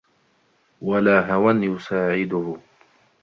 وَلَا 0.81 1.19
هَوًى 1.33 1.53
يُسَاعِدُهُ 1.53 2.57